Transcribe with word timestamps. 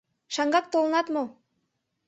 Шаҥгак 0.33 0.65
толынат 0.73 1.07
мо? 1.15 1.23